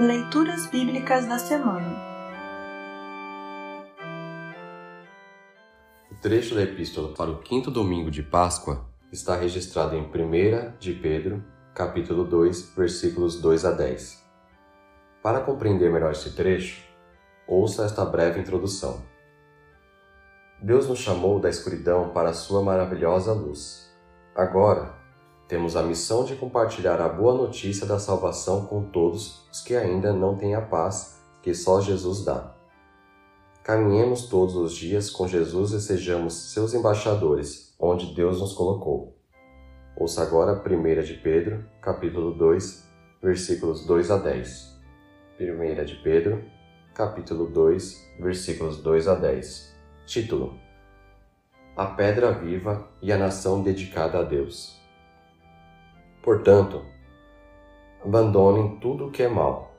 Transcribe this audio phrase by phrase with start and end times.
[0.00, 1.94] Leituras Bíblicas da Semana
[6.10, 10.94] O trecho da epístola para o quinto domingo de Páscoa está registrado em 1 de
[10.94, 11.44] Pedro,
[11.74, 14.24] capítulo 2, versículos 2 a 10.
[15.22, 16.82] Para compreender melhor esse trecho,
[17.46, 19.02] ouça esta breve introdução.
[20.62, 23.94] Deus nos chamou da escuridão para a sua maravilhosa luz.
[24.34, 24.94] Agora,
[25.50, 30.12] temos a missão de compartilhar a boa notícia da salvação com todos os que ainda
[30.12, 32.54] não têm a paz que só Jesus dá.
[33.64, 39.16] Caminhemos todos os dias com Jesus e sejamos seus embaixadores, onde Deus nos colocou.
[39.96, 42.88] Ouça agora 1 de Pedro, capítulo 2,
[43.20, 44.80] versículos 2 a 10.
[45.40, 46.44] 1 de Pedro,
[46.94, 49.74] capítulo 2, versículos 2 a 10.
[50.06, 50.54] Título:
[51.76, 54.79] A pedra viva e a nação dedicada a Deus.
[56.22, 56.84] Portanto,
[58.04, 59.74] abandonem tudo o que é mal,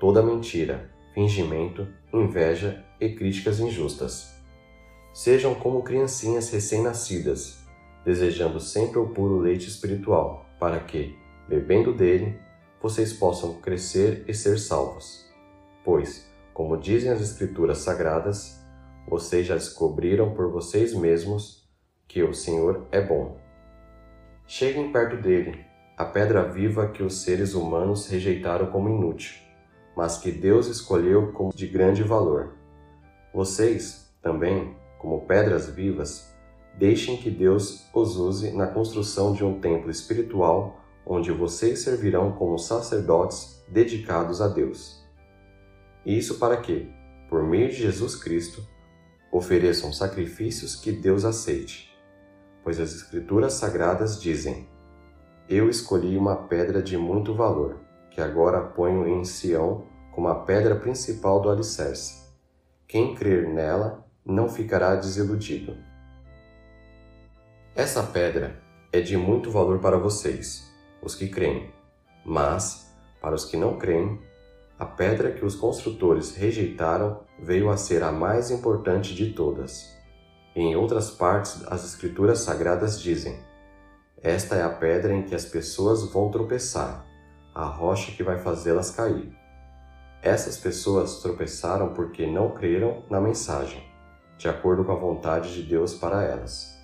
[0.00, 4.34] toda mentira, fingimento, inveja e críticas injustas.
[5.12, 7.64] Sejam como criancinhas recém-nascidas,
[8.04, 11.16] desejando sempre o puro leite espiritual, para que,
[11.48, 12.40] bebendo dele,
[12.82, 15.32] vocês possam crescer e ser salvos.
[15.84, 18.60] Pois, como dizem as Escrituras Sagradas,
[19.06, 21.68] vocês já descobriram por vocês mesmos
[22.08, 23.38] que o Senhor é bom.
[24.46, 29.36] Cheguem perto dele a pedra viva que os seres humanos rejeitaram como inútil,
[29.96, 32.54] mas que Deus escolheu como de grande valor.
[33.32, 36.34] Vocês, também, como pedras vivas,
[36.76, 42.58] deixem que Deus os use na construção de um templo espiritual onde vocês servirão como
[42.58, 45.04] sacerdotes dedicados a Deus.
[46.04, 46.90] Isso para que,
[47.28, 48.66] por meio de Jesus Cristo,
[49.30, 51.94] ofereçam sacrifícios que Deus aceite,
[52.62, 54.68] pois as Escrituras Sagradas dizem
[55.48, 57.76] eu escolhi uma pedra de muito valor,
[58.10, 62.32] que agora ponho em Sião como a pedra principal do alicerce.
[62.86, 65.76] Quem crer nela não ficará desiludido.
[67.74, 71.70] Essa pedra é de muito valor para vocês, os que creem,
[72.24, 74.20] mas, para os que não creem,
[74.78, 79.92] a pedra que os construtores rejeitaram veio a ser a mais importante de todas.
[80.54, 83.38] Em outras partes, as Escrituras Sagradas dizem:
[84.24, 87.04] esta é a pedra em que as pessoas vão tropeçar,
[87.54, 89.36] a rocha que vai fazê-las cair.
[90.22, 93.84] Essas pessoas tropeçaram porque não creram na mensagem,
[94.38, 96.74] de acordo com a vontade de Deus para elas.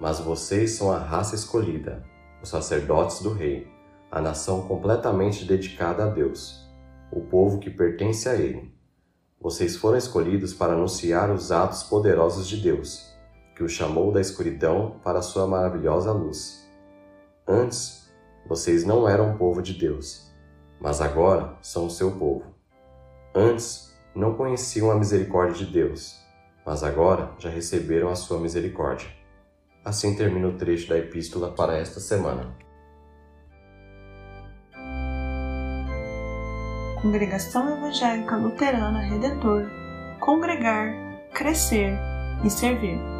[0.00, 2.02] Mas vocês são a raça escolhida,
[2.42, 3.70] os sacerdotes do Rei,
[4.10, 6.68] a nação completamente dedicada a Deus,
[7.12, 8.74] o povo que pertence a Ele.
[9.40, 13.16] Vocês foram escolhidos para anunciar os atos poderosos de Deus
[13.58, 16.64] que o chamou da escuridão para a sua maravilhosa luz.
[17.44, 18.08] Antes,
[18.48, 20.32] vocês não eram povo de Deus,
[20.80, 22.44] mas agora são o seu povo.
[23.34, 26.16] Antes, não conheciam a misericórdia de Deus,
[26.64, 29.08] mas agora já receberam a sua misericórdia.
[29.84, 32.54] Assim termina o trecho da epístola para esta semana.
[37.02, 39.68] Congregação Evangélica Luterana Redentor
[40.20, 40.94] Congregar,
[41.32, 41.98] Crescer
[42.44, 43.17] e Servir.